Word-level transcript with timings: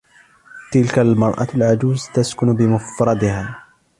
تلك 0.71 0.99
المرأة 0.99 1.47
العجوز 1.55 2.09
تسكن 2.13 2.53
بمفردها. 2.55 3.65